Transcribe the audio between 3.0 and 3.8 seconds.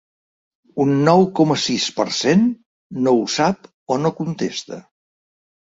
no ho sap